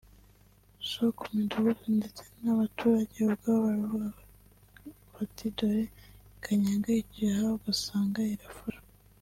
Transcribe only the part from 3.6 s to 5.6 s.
baravuga bati